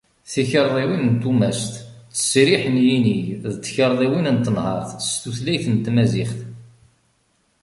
Tikarḍiwin 0.31 1.03
n 1.13 1.15
tumast, 1.21 1.73
ttesriḥ 2.09 2.63
n 2.73 2.75
yinig 2.85 3.25
d 3.51 3.53
tkarḍiwin 3.63 4.27
n 4.35 4.37
tenhart 4.45 4.89
s 5.07 5.11
tutlayt 5.21 5.65
n 5.69 5.75
tmaziɣt. 5.85 6.37